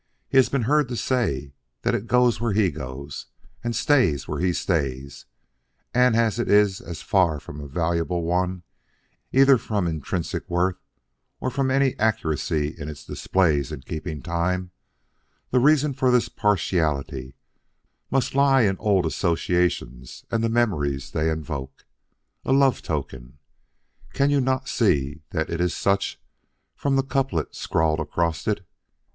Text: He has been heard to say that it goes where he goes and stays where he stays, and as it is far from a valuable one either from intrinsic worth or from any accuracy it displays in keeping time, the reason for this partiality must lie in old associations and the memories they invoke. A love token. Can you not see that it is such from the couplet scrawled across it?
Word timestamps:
He 0.27 0.37
has 0.37 0.49
been 0.49 0.63
heard 0.63 0.87
to 0.87 0.95
say 0.95 1.53
that 1.83 1.93
it 1.93 2.07
goes 2.07 2.41
where 2.41 2.53
he 2.53 2.71
goes 2.71 3.27
and 3.63 3.75
stays 3.75 4.27
where 4.27 4.39
he 4.39 4.51
stays, 4.51 5.27
and 5.93 6.15
as 6.15 6.39
it 6.39 6.49
is 6.49 6.79
far 7.03 7.39
from 7.39 7.61
a 7.61 7.67
valuable 7.67 8.23
one 8.23 8.63
either 9.31 9.59
from 9.59 9.85
intrinsic 9.85 10.49
worth 10.49 10.79
or 11.39 11.51
from 11.51 11.69
any 11.69 11.95
accuracy 11.99 12.69
it 12.79 12.85
displays 13.05 13.71
in 13.71 13.81
keeping 13.81 14.23
time, 14.23 14.71
the 15.51 15.59
reason 15.59 15.93
for 15.93 16.09
this 16.09 16.29
partiality 16.29 17.35
must 18.09 18.33
lie 18.33 18.61
in 18.63 18.77
old 18.79 19.05
associations 19.05 20.25
and 20.31 20.43
the 20.43 20.49
memories 20.49 21.11
they 21.11 21.29
invoke. 21.29 21.85
A 22.43 22.51
love 22.51 22.81
token. 22.81 23.37
Can 24.13 24.31
you 24.31 24.41
not 24.41 24.67
see 24.67 25.21
that 25.29 25.51
it 25.51 25.61
is 25.61 25.75
such 25.75 26.19
from 26.75 26.95
the 26.95 27.03
couplet 27.03 27.53
scrawled 27.53 27.99
across 27.99 28.47
it? 28.47 28.65